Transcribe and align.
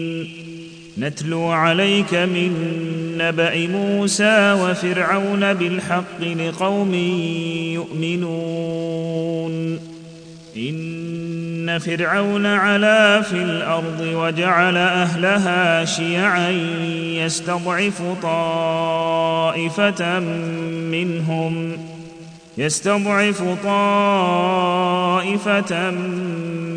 نتلو 0.97 1.43
عليك 1.43 2.13
من 2.13 2.51
نبأ 3.17 3.67
موسى 3.67 4.57
وفرعون 4.61 5.53
بالحق 5.53 6.21
لقوم 6.21 6.93
يؤمنون. 7.73 9.88
ان 10.59 11.79
فرعون 11.79 12.45
علا 12.45 13.21
في 13.21 13.35
الأرض 13.35 14.01
وجعل 14.13 14.77
اهلها 14.77 15.85
شيعا 15.85 16.49
يستضعف 17.19 18.01
طائفه 18.21 20.19
منهم 20.89 21.77
يستضعف 22.57 23.43
طائفه 23.63 24.71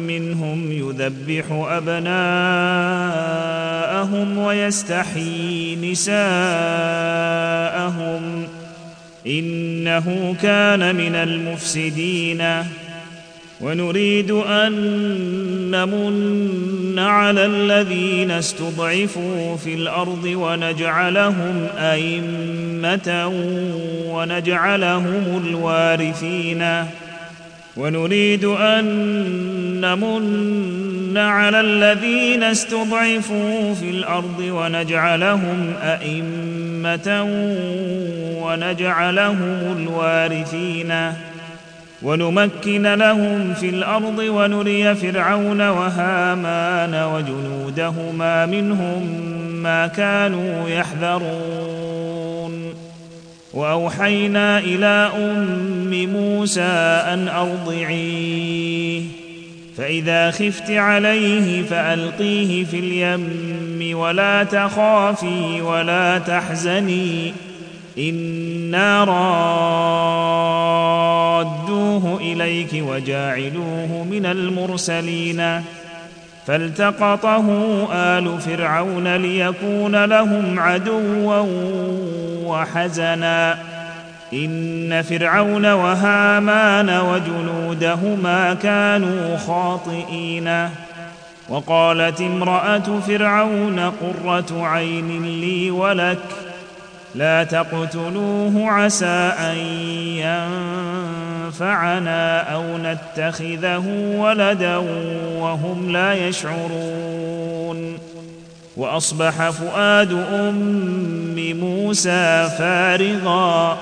منهم 0.07 0.73
يذبح 0.73 1.45
ابناءهم 1.51 2.09
ويستحيي 4.39 5.77
نساءهم 5.93 6.23
انه 9.27 10.37
كان 10.43 10.95
من 10.95 11.15
المفسدين 11.15 12.43
ونريد 13.63 14.31
أن 14.31 14.73
نمن 15.71 16.99
على 16.99 17.47
الذين 17.47 18.31
استضعفوا 18.31 19.57
في 19.57 19.75
الأرض 19.75 20.25
ونجعلهم 20.25 21.67
أئمة 21.79 23.33
ونجعلهم 24.09 25.43
الوارثين. 25.47 26.65
ونريد 27.77 28.45
أن 28.45 28.85
نمن 29.81 31.17
على 31.17 31.61
الذين 31.61 32.43
استضعفوا 32.43 33.75
في 33.75 33.91
الأرض 33.91 34.39
ونجعلهم 34.41 35.75
أئمة 35.83 37.23
ونجعلهم 38.43 39.77
الوارثين. 39.79 41.13
ونمكن 42.05 42.95
لهم 42.95 43.55
في 43.55 43.69
الأرض 43.69 44.19
ونري 44.19 44.95
فرعون 44.95 45.61
وهامان 45.61 46.95
وجنودهما 46.95 48.47
منهم 48.47 49.03
ما 49.63 49.87
كانوا 49.87 50.69
يحذرون. 50.69 51.63
وأوحينا 53.55 54.59
إلى 54.59 55.11
أم 55.17 56.09
موسى 56.13 56.61
أن 57.13 57.29
أرضعيه. 57.29 59.03
فإذا 59.77 60.31
خفت 60.31 60.71
عليه 60.71 61.63
فألقيه 61.63 62.65
في 62.65 62.79
اليم 62.79 63.99
ولا 63.99 64.45
تخافي 64.45 65.61
ولا 65.61 66.19
تحزني. 66.19 67.33
أنا 67.99 69.05
رادوه 71.45 72.21
اليك 72.21 72.71
وجاعلوه 72.89 74.07
من 74.11 74.27
المرسلين 74.27 75.63
فالتقطه 76.47 77.47
ال 77.93 78.41
فرعون 78.41 79.17
ليكون 79.17 80.05
لهم 80.05 80.61
عدوا 80.61 81.47
وحزنا 82.45 83.59
ان 84.33 85.03
فرعون 85.03 85.67
وهامان 85.67 86.91
وجنودهما 86.91 88.55
كانوا 88.55 89.37
خاطئين 89.37 90.69
وقالت 91.49 92.21
امراه 92.21 93.01
فرعون 93.07 93.81
قره 93.81 94.67
عين 94.67 95.23
لي 95.41 95.71
ولك 95.71 96.52
لا 97.15 97.45
تقتلوه 97.45 98.71
عسى 98.71 99.33
أن 99.39 99.57
ينفعنا 101.47 102.41
أو 102.55 102.63
نتخذه 102.79 104.15
ولدا 104.17 104.77
وهم 105.39 105.93
لا 105.93 106.29
يشعرون. 106.29 107.99
وأصبح 108.77 109.51
فؤاد 109.51 110.13
أم 110.13 111.57
موسى 111.61 112.49
فارغا. 112.59 113.79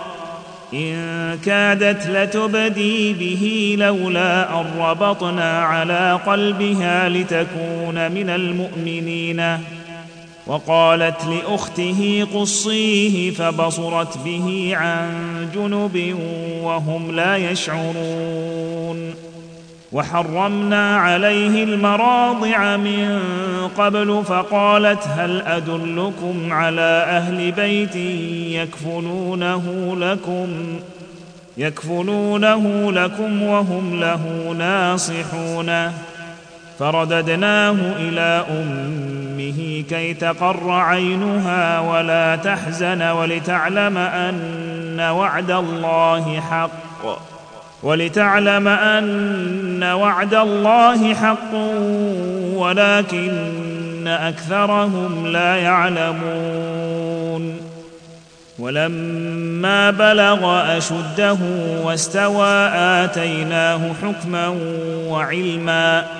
إن 0.75 1.39
كادت 1.47 2.07
لتبدي 2.07 3.13
به 3.13 3.77
لولا 3.79 4.61
أن 4.61 4.67
ربطنا 4.79 5.63
على 5.63 6.21
قلبها 6.27 7.09
لتكون 7.09 8.13
من 8.13 8.31
المؤمنين. 8.31 9.59
وقالت 10.51 11.25
لأخته 11.25 12.27
قصيه 12.35 13.31
فبصرت 13.31 14.19
به 14.19 14.73
عن 14.75 15.09
جنب 15.55 16.17
وهم 16.63 17.17
لا 17.17 17.37
يشعرون. 17.37 19.15
وحرمنا 19.93 20.97
عليه 20.97 21.65
المراضع 21.65 22.77
من 22.77 23.21
قبل 23.79 24.23
فقالت 24.27 25.03
هل 25.09 25.41
أدلكم 25.41 26.53
على 26.53 27.05
أهل 27.09 27.53
بيت 27.53 27.97
يكفلونه 28.61 29.97
لكم 29.99 30.49
يكفلونه 31.57 32.93
لكم 32.93 33.43
وهم 33.43 34.01
له 34.01 34.55
ناصحون. 34.59 35.93
فرددناه 36.79 37.77
إلى 37.99 38.45
أمة 38.51 39.30
كي 39.89 40.15
تقر 40.15 40.71
عينها 40.71 41.81
ولا 41.81 42.37
تحزن 42.37 43.03
ولتعلم 43.03 43.99
أن 43.99 45.01
وعد 45.01 45.51
الله 45.51 46.41
حق. 46.41 46.71
ولتعلم 47.83 48.69
أن 48.69 49.83
وعد 49.83 50.35
الله 50.35 51.15
حق 51.15 51.55
ولكن 52.55 54.07
أكثرهم 54.07 55.27
لا 55.27 55.57
يعلمون. 55.57 57.57
ولما 58.59 59.91
بلغ 59.91 60.77
أشده 60.77 61.39
واستوى 61.85 62.71
آتيناه 62.75 63.81
حكما 64.03 64.57
وعلما. 65.09 66.20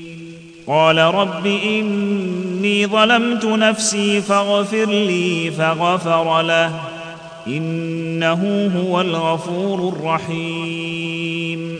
قال 0.67 0.97
رب 0.97 1.45
إني 1.45 2.87
ظلمت 2.87 3.45
نفسي 3.45 4.21
فاغفر 4.21 4.85
لي 4.85 5.51
فغفر 5.51 6.41
له 6.41 6.71
إنه 7.47 8.71
هو 8.77 9.01
الغفور 9.01 9.93
الرحيم. 9.97 11.79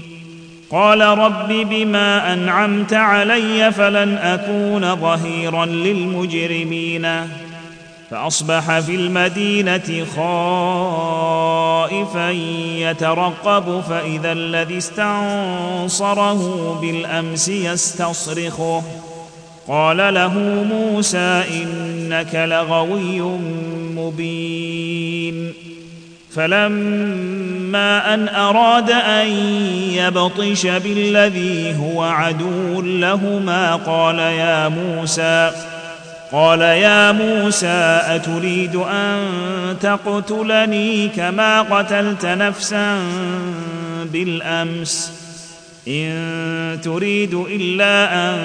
قال 0.71 1.01
رب 1.01 1.47
بما 1.47 2.33
أنعمت 2.33 2.93
علي 2.93 3.71
فلن 3.71 4.17
أكون 4.17 4.95
ظهيرا 4.95 5.65
للمجرمين. 5.65 7.07
فأصبح 8.11 8.79
في 8.79 8.95
المدينة 8.95 10.05
خائفا 10.15 10.29
يترقب 12.79 13.81
فإذا 13.89 14.31
الذي 14.31 14.77
استنصره 14.77 16.73
بالأمس 16.81 17.49
يستصرخه. 17.49 18.83
قال 19.67 20.13
له 20.13 20.33
موسى 20.69 21.43
إنك 21.51 22.35
لغوي 22.35 23.21
مبين. 23.95 25.53
فلما 26.35 28.13
أن 28.13 28.29
أراد 28.29 28.91
أن 28.91 29.27
يبطش 29.91 30.65
بالذي 30.65 31.75
هو 31.79 32.03
عدو 32.03 32.81
لهما 32.81 33.75
قال 33.75 34.19
يا 34.19 34.67
موسى 34.67 35.51
قال 36.31 36.61
يا 36.61 37.11
موسى 37.11 38.01
أتريد 38.05 38.75
أن 38.75 39.27
تقتلني 39.81 41.07
كما 41.07 41.61
قتلت 41.61 42.25
نفسا 42.25 42.97
بالأمس؟ 44.05 45.21
إن 45.87 46.79
تريد 46.83 47.33
إلا 47.33 48.13
أن 48.13 48.39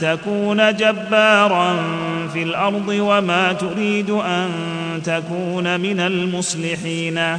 تكون 0.00 0.76
جبارا 0.76 1.76
في 2.32 2.42
الأرض 2.42 2.88
وما 2.88 3.52
تريد 3.52 4.10
أن 4.10 4.50
تكون 5.04 5.80
من 5.80 6.00
المصلحين. 6.00 7.38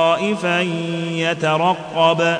يترقب. 1.11 2.37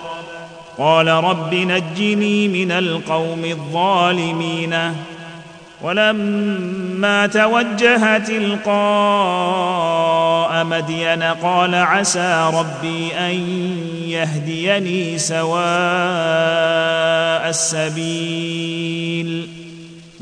قال 0.78 1.08
رب 1.08 1.54
نجني 1.54 2.48
من 2.48 2.72
القوم 2.72 3.46
الظالمين. 3.46 4.76
ولما 5.82 7.28
توجه 7.28 8.18
تلقاء 8.18 8.72
مدين 10.64 11.24
قال 11.24 11.76
عسى 11.76 12.52
ربي 12.54 13.14
أن 13.14 13.36
يهديني 14.08 15.18
سواء 15.18 15.62
السبيل. 17.50 19.61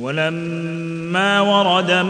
ولما 0.01 1.39
ورد 1.39 1.91
ماء 1.91 2.09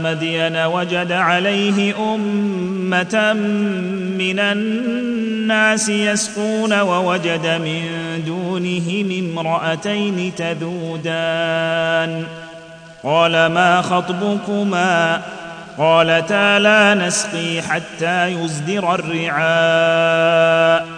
مدين 0.00 0.56
وجد 0.56 1.12
عليه 1.12 1.94
أمة 2.14 3.32
من 4.18 4.38
الناس 4.38 5.88
يسقون 5.88 6.80
ووجد 6.80 7.46
من 7.46 7.82
دونهم 8.26 9.38
امرأتين 9.38 10.32
تذودان. 10.36 12.24
قال 13.02 13.46
ما 13.46 13.82
خطبكما؟ 13.82 15.20
قالتا 15.78 16.58
لا 16.58 16.94
نسقي 16.94 17.62
حتى 17.62 18.26
يصدر 18.26 18.94
الرعاء. 18.94 20.97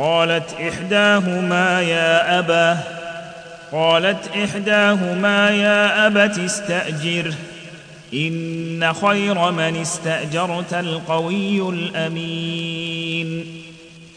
قالت 0.00 0.54
إحداهما 0.60 1.80
يا 1.80 2.38
أبا 2.38 2.78
قالت 3.72 4.36
إحداهما 4.36 5.50
يا 5.50 6.06
أبت 6.06 6.38
استاجره 6.38 7.34
إن 8.14 8.92
خير 9.02 9.50
من 9.50 9.76
استأجرت 9.76 10.74
القوي 10.74 11.68
الأمين. 11.68 13.46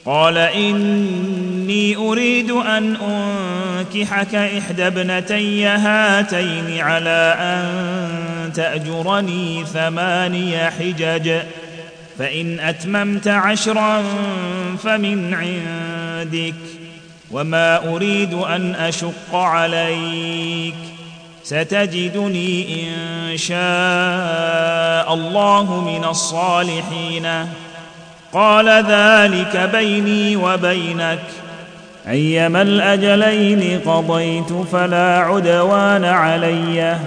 قال 0.05 0.37
إني 0.37 1.95
أريد 1.95 2.51
أن 2.51 2.95
أنكحك 2.95 4.35
إحدى 4.35 4.87
ابنتي 4.87 5.65
هاتين 5.65 6.79
على 6.79 7.35
أن 7.39 8.53
تأجرني 8.53 9.65
ثماني 9.65 10.69
حجج. 10.69 11.31
فإن 12.19 12.59
أتممت 12.59 13.27
عشرا 13.27 14.03
فمن 14.83 15.33
عندك 15.33 16.55
وما 17.31 17.87
أريد 17.95 18.33
أن 18.33 18.75
أشق 18.75 19.35
عليك 19.35 20.75
ستجدني 21.43 22.83
إن 22.83 23.37
شاء 23.37 25.13
الله 25.13 25.81
من 25.81 26.05
الصالحين. 26.09 27.27
قال 28.33 28.69
ذلك 28.69 29.69
بيني 29.73 30.35
وبينك. 30.35 31.23
أيما 32.07 32.61
الأجلين 32.61 33.79
قضيت 33.85 34.53
فلا 34.71 35.17
عدوان 35.17 36.05
عليّ. 36.05 36.97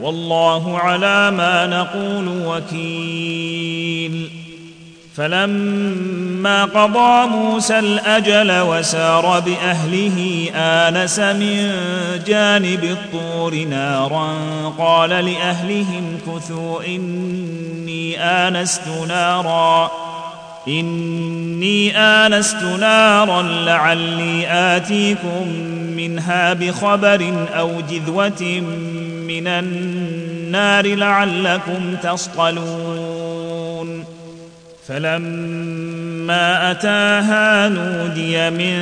والله 0.00 0.78
على 0.78 1.30
ما 1.30 1.66
نقول 1.66 2.28
وكيل. 2.46 4.30
فلما 5.16 6.64
قضى 6.64 7.30
موسى 7.30 7.78
الأجل 7.78 8.60
وسار 8.60 9.40
بأهله 9.40 10.48
آنس 10.54 11.18
من 11.18 11.72
جانب 12.26 12.84
الطور 12.84 13.54
نارا 13.54 14.28
قال 14.78 15.10
لأهلهم 15.10 16.18
كثوا 16.26 16.86
إني 16.86 18.20
آنست 18.20 18.88
نارا 19.08 19.90
إني 20.68 21.98
آنست 21.98 22.62
نارا 22.62 23.42
لعلي 23.42 24.46
آتيكم 24.48 25.48
منها 25.96 26.52
بخبر 26.52 27.46
أو 27.58 27.80
جذوة 27.90 28.62
من 29.26 29.46
النار 29.46 30.86
لعلكم 30.86 31.96
تصطلون. 32.02 33.46
فلما 34.88 36.70
أتاها 36.70 37.68
نودي 37.68 38.50
من 38.50 38.76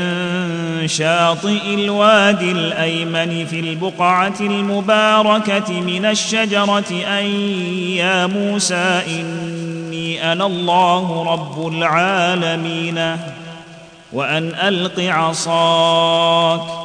شاطئ 0.89 1.75
الوادي 1.75 2.53
الأيمن 2.53 3.47
في 3.47 3.61
البقعة 3.61 4.35
المباركة 4.41 5.81
من 5.81 6.05
الشجرة 6.05 7.05
أن 7.19 7.27
يا 7.97 8.27
موسى 8.27 9.03
إني 9.07 10.33
أنا 10.33 10.47
الله 10.47 11.33
رب 11.33 11.69
العالمين 11.69 13.17
وأن 14.13 14.55
ألق 14.63 15.01
عصاك. 15.01 16.84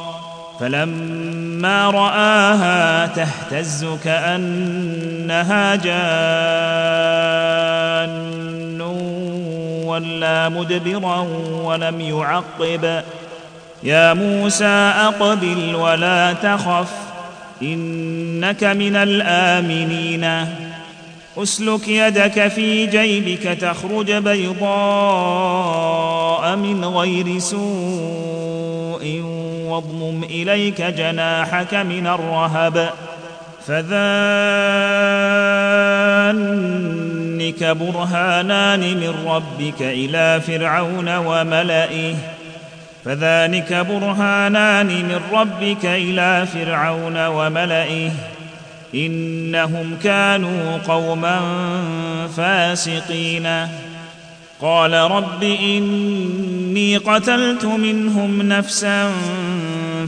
فلما 0.60 1.90
رآها 1.90 3.06
تهتز 3.06 3.86
كأنها 4.04 5.76
جان 5.76 6.00
ولا 9.86 10.48
مدبرا 10.48 11.18
ولم 11.64 12.00
يعقب. 12.00 13.02
يا 13.82 14.14
موسى 14.14 14.92
أقبل 14.96 15.74
ولا 15.74 16.32
تخف 16.32 16.90
إنك 17.62 18.64
من 18.64 18.96
الآمنين. 18.96 20.46
أسلك 21.36 21.88
يدك 21.88 22.48
في 22.48 22.86
جيبك 22.86 23.42
تخرج 23.42 24.12
بيضاء 24.12 24.66
من 26.56 26.84
غير 26.84 27.38
سوء. 27.38 29.29
واضمم 29.70 30.24
إليك 30.24 30.82
جناحك 30.82 31.74
من 31.74 32.06
الرهب 32.06 32.90
فذانك 33.66 33.90
برهانان 37.64 38.80
من 38.80 39.14
ربك 39.26 39.82
إلى 39.82 40.40
فرعون 40.40 41.16
وملئه 41.16 42.14
فذلك 43.04 43.72
برهانان 43.72 44.86
من 44.86 45.20
ربك 45.32 45.84
إلى 45.84 46.46
فرعون 46.46 47.26
وملئه 47.26 48.10
إنهم 48.94 49.96
كانوا 50.02 50.78
قوما 50.88 51.40
فاسقين. 52.36 53.68
قال 54.62 54.92
رب 54.92 55.42
إني 55.42 56.96
قتلت 56.96 57.64
منهم 57.64 58.42
نفسا 58.42 59.12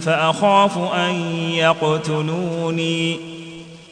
فأخاف 0.00 0.78
أن 0.78 1.14
يقتلوني 1.54 3.16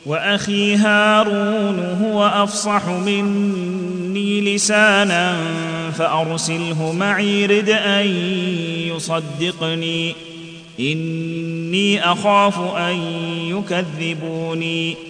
وأخي 0.06 0.76
هارون 0.76 1.98
هو 2.02 2.26
أفصح 2.26 2.86
مني 2.86 4.54
لسانا 4.54 5.36
فأرسله 5.98 6.92
معي 6.92 7.46
رد 7.46 7.68
أن 7.68 8.06
يصدقني. 8.96 10.14
إني 10.80 12.12
أخاف 12.12 12.76
أن 12.76 12.96
يكذبوني. 13.46 15.09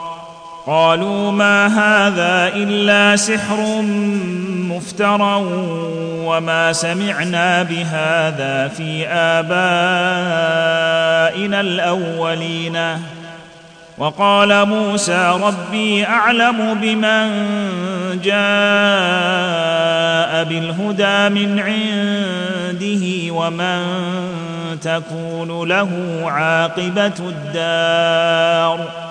قالوا 0.67 1.31
ما 1.31 1.67
هذا 1.67 2.53
إلا 2.55 3.15
سحر 3.15 3.81
مفترى 4.69 5.45
وما 6.25 6.73
سمعنا 6.73 7.63
بهذا 7.63 8.67
في 8.67 9.07
آبائنا 9.07 9.51
الأولين. 11.61 12.77
وقال 13.97 14.65
موسى 14.65 15.39
ربي 15.43 16.05
أعلم 16.05 16.73
بمن 16.81 17.29
جاء 18.23 18.41
بالهدى 20.43 21.29
من 21.29 21.59
عنده 21.59 23.33
ومن 23.33 23.81
تكون 24.81 25.67
له 25.67 26.21
عاقبة 26.25 27.19
الدار. 27.19 29.10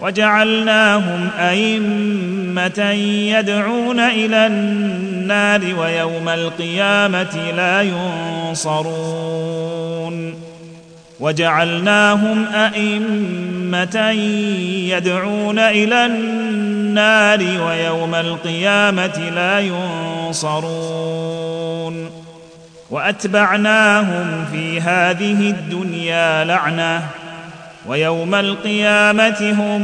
وجعلناهم 0.00 1.28
أئمة 1.38 2.90
يدعون 3.38 4.00
إلى 4.00 4.46
النار 4.46 5.60
ويوم 5.78 6.28
القيامة 6.28 7.52
لا 7.56 7.82
ينصرون. 7.82 8.88
وجعلناهم 11.20 12.46
أئمة 12.54 14.10
يدعون 14.88 15.58
إلى 15.58 16.06
النار 16.06 17.40
ويوم 17.40 18.14
القيامة 18.14 19.30
لا 19.34 19.60
ينصرون. 19.60 21.28
وأتبعناهم 22.90 24.44
في 24.52 24.80
هذه 24.80 25.50
الدنيا 25.50 26.44
لعنة. 26.44 27.02
ويوم 27.88 28.34
القيامة 28.34 29.54
هم 29.58 29.80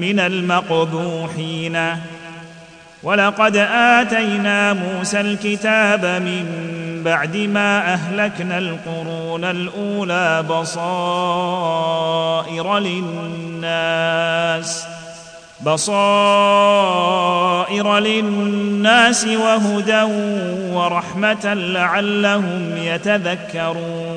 من 0.00 0.20
المقبوحين. 0.20 1.78
ولقد 3.02 3.56
آتينا 3.72 4.72
موسى 4.72 5.20
الكتاب 5.20 6.04
من 6.04 6.46
بعد 7.04 7.36
ما 7.36 7.94
أهلكنا 7.94 8.58
القرون 8.58 9.44
الأولى 9.44 10.44
بصائر 10.50 11.98
للناس 12.78 14.26
بصائر 15.60 16.78
للناس 17.98 19.26
وهدى 19.26 20.02
ورحمة 20.72 21.54
لعلهم 21.54 22.76
يتذكرون. 22.76 24.16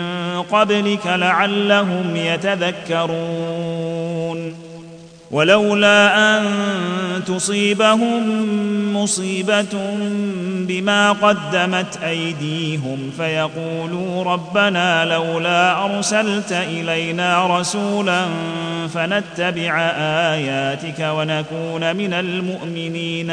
من 0.00 0.42
قبلك 0.42 1.06
لعلهم 1.06 2.16
يتذكرون. 2.16 3.66
ولولا 5.30 6.18
أن 6.38 6.44
تصيبهم 7.26 8.22
مصيبة 8.96 9.96
بما 10.68 11.12
قدمت 11.12 11.98
أيديهم 12.04 13.10
فيقولوا 13.16 14.24
ربنا 14.24 15.04
لولا 15.04 15.84
أرسلت 15.84 16.52
إلينا 16.52 17.58
رسولا 17.58 18.26
فنتبع 18.94 19.80
آياتك 20.34 21.00
ونكون 21.00 21.96
من 21.96 22.12
المؤمنين. 22.14 23.32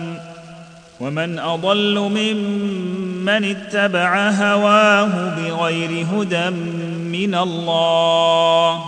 ومن 1.01 1.39
أضل 1.39 1.99
ممن 1.99 3.43
اتبع 3.45 4.29
هواه 4.29 5.35
بغير 5.35 6.05
هدى 6.13 6.49
من 7.19 7.35
الله 7.35 8.83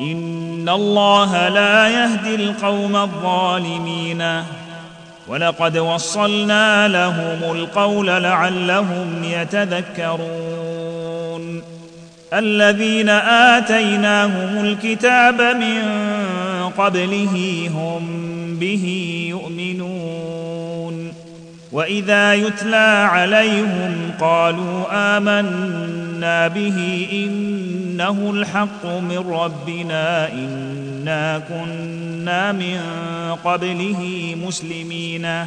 إن 0.00 0.68
الله 0.68 1.48
لا 1.48 1.88
يهدي 1.88 2.34
القوم 2.34 2.96
الظالمين 2.96 4.42
ولقد 5.28 5.78
وصلنا 5.78 6.88
لهم 6.88 7.56
القول 7.56 8.06
لعلهم 8.06 9.24
يتذكرون 9.24 10.66
الذين 12.32 13.08
آتيناهم 13.58 14.64
الكتاب 14.64 15.40
من 15.40 15.82
قبله 16.78 17.68
هم 17.74 18.06
به 18.60 18.84
يؤمنون 19.30 20.45
وإذا 21.72 22.34
يتلى 22.34 23.08
عليهم 23.10 24.10
قالوا 24.20 24.84
آمنا 25.16 26.48
به 26.48 27.08
إنه 27.12 28.30
الحق 28.30 28.86
من 28.86 29.18
ربنا 29.18 30.32
إنا 30.32 31.38
كنا 31.48 32.52
من 32.52 32.80
قبله 33.44 34.34
مسلمين. 34.46 35.46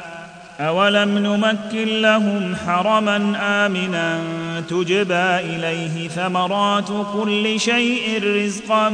اولم 0.61 1.17
نمكن 1.17 2.01
لهم 2.01 2.55
حرما 2.55 3.15
امنا 3.65 4.19
تجبى 4.69 5.39
اليه 5.39 6.07
ثمرات 6.07 6.89
كل 7.13 7.59
شيء 7.59 8.23
رزقا 8.23 8.89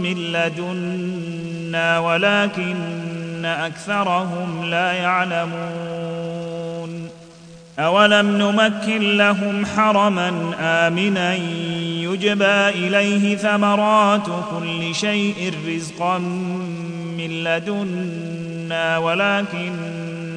من 0.00 0.32
لدنا 0.32 1.98
ولكن 1.98 3.44
اكثرهم 3.44 4.64
لا 4.64 4.92
يعلمون 4.92 6.12
اولم 7.78 8.36
نمكن 8.36 9.16
لهم 9.16 9.66
حرما 9.66 10.28
امنا 10.60 11.34
يجبى 12.02 12.68
اليه 12.68 13.36
ثمرات 13.36 14.26
كل 14.26 14.94
شيء 14.94 15.52
رزقا 15.68 16.18
من 17.18 17.44
لدنا 17.44 18.98
ولكن 18.98 19.72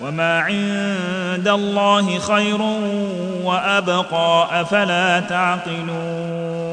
وما 0.00 0.40
عند 0.40 1.48
الله 1.48 2.18
خير 2.18 2.60
وابقى 3.44 4.60
افلا 4.60 5.20
تعقلون 5.20 6.70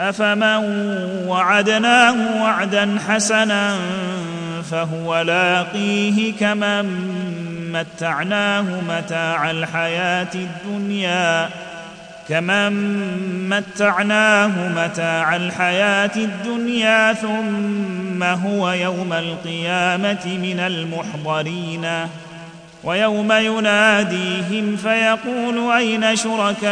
افمن 0.00 0.64
وعدناه 1.28 2.42
وعدا 2.42 2.98
حسنا 3.08 3.76
فهو 4.70 5.20
لاقيه 5.20 6.32
كمن 6.40 6.86
متعناه 7.72 8.64
متاع 8.88 9.50
الحياة 9.50 10.34
الدنيا 10.34 11.48
كمن 12.28 12.72
متعناه 13.48 14.68
متاع 14.68 15.36
الحياة 15.36 16.10
الدنيا 16.16 17.12
ثم 17.12 18.22
هو 18.22 18.70
يوم 18.70 19.12
القيامه 19.12 20.38
من 20.42 20.60
المحضرين 20.60 21.86
ويوم 22.84 23.32
يناديهم 23.32 24.76
فيقول 24.76 25.72
اين 25.72 26.16
شركائي 26.16 26.64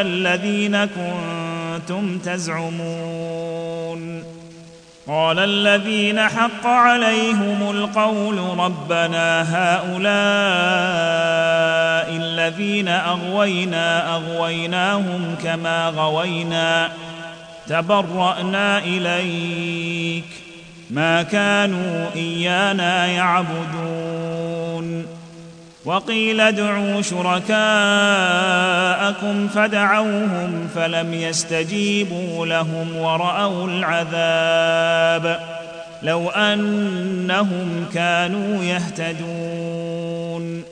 الذين 0.00 0.84
كنتم 0.84 2.18
تزعمون 2.18 3.52
قال 5.08 5.38
الذين 5.38 6.20
حق 6.20 6.66
عليهم 6.66 7.70
القول 7.70 8.38
ربنا 8.58 9.42
هؤلاء 9.56 11.02
الذين 12.16 12.88
أغوينا 12.88 14.14
أغويناهم 14.14 15.36
كما 15.44 15.88
غوينا. 15.88 16.88
تبرأنا 17.68 18.78
إليك. 18.78 20.24
ما 20.90 21.22
كانوا 21.22 22.06
إيانا 22.16 23.06
يعبدون. 23.06 25.06
وقيل 25.84 26.40
ادعوا 26.40 27.02
شركاءكم 27.02 27.48
فدعوهم 29.48 30.68
فلم 30.74 31.14
يستجيبوا 31.14 32.46
لهم 32.46 32.96
ورأوا 32.96 33.68
العذاب. 33.68 35.40
لو 36.02 36.30
أنهم 36.30 37.86
كانوا 37.94 38.64
يهتدون. 38.64 40.71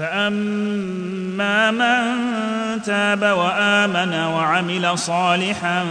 فأما 0.00 1.70
من 1.70 2.82
تاب 2.82 3.22
وآمن 3.22 4.14
وعمل 4.14 4.98
صالحا 4.98 5.86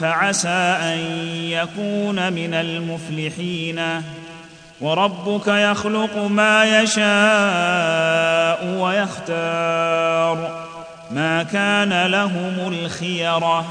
فعسى 0.00 0.76
أن 0.82 0.98
يكون 1.28 2.32
من 2.32 2.54
المفلحين. 2.54 3.80
وربك 4.80 5.46
يخلق 5.46 6.16
ما 6.16 6.82
يشاء 6.82 8.80
ويختار. 8.80 10.66
ما 11.10 11.42
كان 11.42 12.06
لهم 12.06 12.72
الخيرة. 12.72 13.64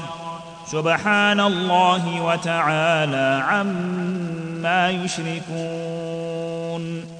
سبحان 0.72 1.40
الله 1.40 2.20
وتعالى 2.20 3.44
عما 3.48 4.90
يشركون. 4.90 7.19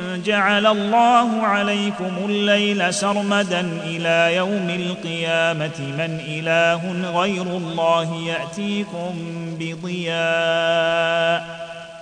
جعل 0.25 0.67
الله 0.67 1.41
عليكم 1.41 2.11
الليل 2.25 2.93
سرمدا 2.93 3.59
إلى 3.85 4.35
يوم 4.35 4.69
القيامة 4.69 5.79
من 5.79 6.19
إله 6.27 7.11
غير 7.19 7.41
الله 7.41 8.15
يأتيكم 8.15 9.13
بضياء 9.59 11.45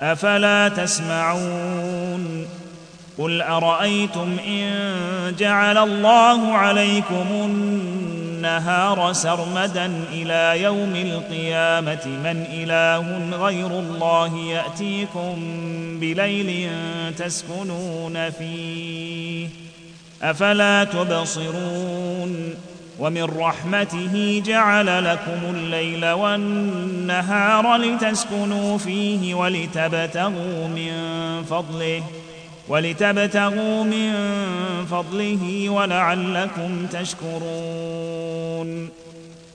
أفلا 0.01 0.69
تسمعون 0.69 2.47
قل 3.17 3.41
أرأيتم 3.41 4.37
إن 4.47 4.71
جعل 5.39 5.77
الله 5.77 6.53
عليكم 6.53 7.25
النهار 8.39 9.13
سرمدا 9.13 10.03
إلى 10.11 10.63
يوم 10.63 10.95
القيامة. 10.95 12.05
من 12.05 12.45
إله 12.53 13.37
غير 13.37 13.67
الله 13.67 14.37
يأتيكم 14.37 15.35
بليل 15.99 16.69
تسكنون 17.17 18.29
فيه. 18.29 19.47
أفلا 20.23 20.83
تبصرون؟ 20.83 22.53
ومن 22.99 23.23
رحمته 23.23 24.43
جعل 24.45 25.05
لكم 25.05 25.55
الليل 25.55 26.05
والنهار 26.05 27.77
لتسكنوا 27.77 28.77
فيه 28.77 29.33
ولتبتغوا 29.33 30.67
من 30.67 30.93
فضله. 31.49 32.03
ولتبتغوا 32.69 33.83
من 33.83 34.13
فضله 34.91 35.69
ولعلكم 35.69 36.85
تشكرون. 36.91 38.89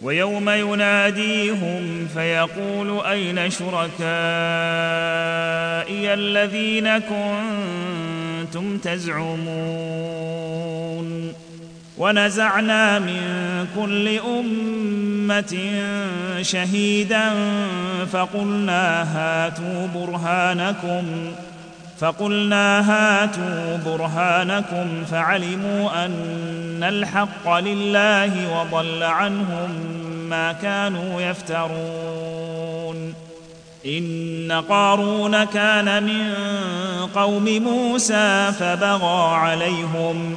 ويوم 0.03 0.50
يناديهم 0.50 2.09
فيقول 2.14 3.00
أين 3.07 3.50
شركائي 3.50 3.94
الذين 6.14 6.98
كنتم 6.98 8.79
تزعمون؟ 8.79 10.24
ونزعنا 11.98 12.98
من 12.98 13.20
كل 13.77 14.18
أمة 14.18 15.57
شهيدا 16.42 17.31
فقلنا 18.12 19.03
هاتوا 19.16 19.87
برهانكم 19.94 21.05
فقلنا 21.98 22.90
هاتوا 22.90 23.76
برهانكم 23.76 25.04
فعلموا 25.11 26.04
أن 26.04 26.83
الحق 26.83 27.59
لله 27.59 28.61
وضل 28.61 29.02
عنهم 29.02 29.70
ما 30.28 30.52
كانوا 30.52 31.20
يفترون. 31.20 33.14
إن 33.87 34.62
قارون 34.68 35.44
كان 35.44 36.02
من 36.02 36.33
قوم 37.14 37.44
موسى 37.44 38.52
فبغى 38.52 39.35
عليهم 39.35 40.37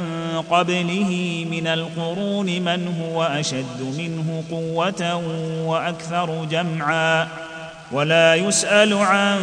قبله 0.49 1.45
من 1.51 1.67
القرون 1.67 2.45
من 2.45 2.95
هو 3.01 3.23
أشد 3.23 3.81
منه 3.97 4.43
قوة 4.51 5.15
وأكثر 5.65 6.45
جمعا 6.45 7.27
ولا 7.91 8.35
يسأل 8.35 8.93
عن 8.93 9.39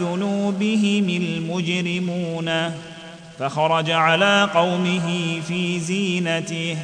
ذنوبهم 0.00 1.08
المجرمون 1.08 2.50
فخرج 3.38 3.90
على 3.90 4.48
قومه 4.54 5.40
في 5.48 5.80
زينته 5.80 6.76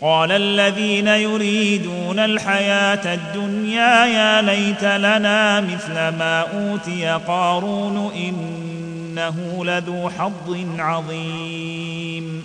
قال 0.00 0.32
الذين 0.32 1.06
يريدون 1.06 2.18
الحياة 2.18 3.14
الدنيا 3.14 4.06
يا 4.06 4.42
ليت 4.42 4.84
لنا 4.84 5.60
مثل 5.60 5.94
ما 5.94 6.40
أوتي 6.40 7.06
قارون 7.26 8.12
إنه 8.16 9.64
لذو 9.64 10.10
حظ 10.10 10.56
عظيم 10.78 12.44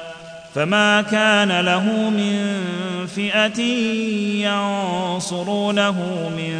فما 0.55 1.01
كان 1.01 1.59
له 1.59 2.09
من 2.09 2.57
فئة 3.15 3.61
ينصرونه 4.47 6.29
من 6.37 6.53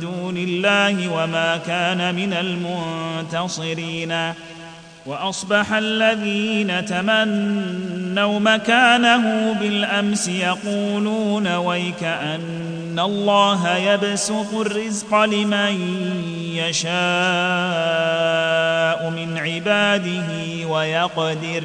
دون 0.00 0.36
الله 0.36 1.08
وما 1.08 1.56
كان 1.56 2.14
من 2.14 2.32
المنتصرين. 2.32 4.32
وأصبح 5.06 5.72
الذين 5.72 6.84
تمنوا 6.84 8.40
مكانه 8.40 9.52
بالأمس 9.52 10.28
يقولون 10.28 11.56
ويك 11.56 12.02
أن 12.02 12.98
الله 12.98 13.76
يبسط 13.76 14.54
الرزق 14.54 15.24
لمن 15.24 15.80
يشاء 16.54 16.90
من 19.10 19.38
عباده 19.38 20.28
ويقدر. 20.68 21.64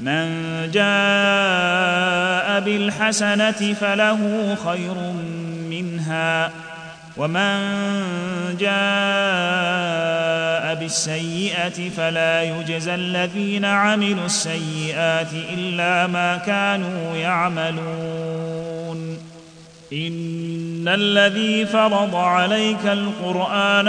من 0.00 0.30
جاء 0.70 2.60
بالحسنة 2.60 3.74
فله 3.80 4.54
خير 4.64 4.94
منها 5.70 6.50
ومن 7.16 7.58
جاء 8.60 10.74
بالسيئة 10.74 11.90
فلا 11.96 12.42
يجزى 12.42 12.94
الذين 12.94 13.64
عملوا 13.64 14.26
السيئات 14.26 15.32
إلا 15.32 16.06
ما 16.06 16.36
كانوا 16.36 17.16
يعملون. 17.16 19.18
إن 19.92 20.88
الذي 20.88 21.66
فرض 21.66 22.14
عليك 22.14 22.86
القرآن 22.86 23.88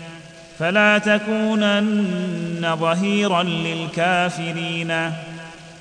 فلا 0.61 0.97
تكونن 0.97 2.75
ظهيرا 2.79 3.43
للكافرين 3.43 5.11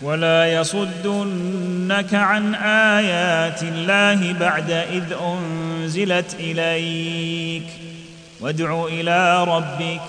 ولا 0.03 0.53
يصدنك 0.53 2.15
عن 2.15 2.55
آيات 2.55 3.63
الله 3.63 4.33
بعد 4.33 4.71
إذ 4.71 5.05
أنزلت 5.13 6.37
إليك. 6.41 7.63
وادع 8.41 8.85
إلى 8.85 9.45
ربك 9.45 10.01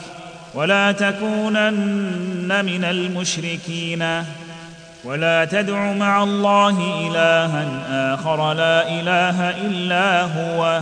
ولا 0.54 0.92
تكونن 0.92 2.66
من 2.66 2.84
المشركين 2.84 4.24
ولا 5.04 5.46
تدع 5.46 5.94
مع 5.94 6.24
الله 6.24 7.08
الها 7.08 8.14
آخر. 8.14 8.54
لا 8.54 8.90
إله 8.90 9.50
إلا 9.50 10.22
هو. 10.22 10.82